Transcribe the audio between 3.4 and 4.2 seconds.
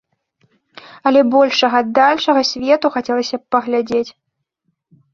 б паглядзець.